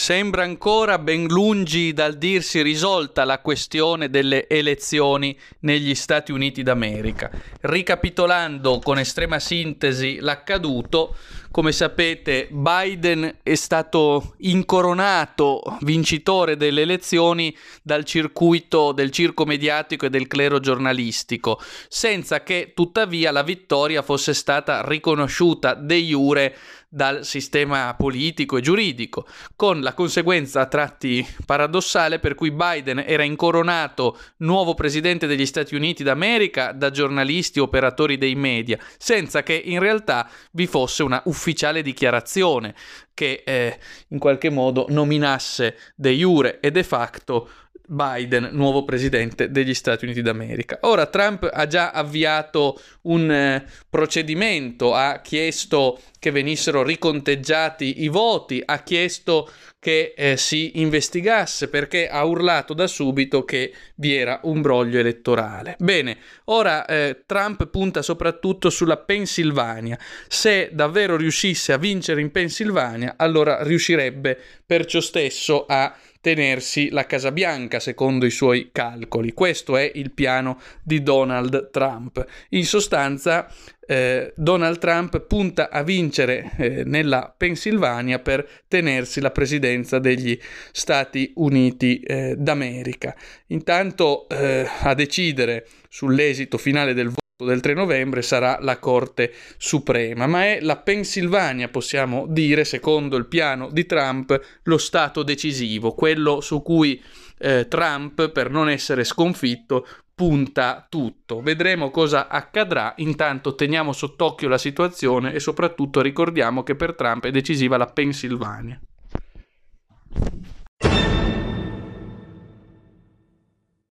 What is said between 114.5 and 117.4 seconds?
situazione e soprattutto ricordiamo che per Trump è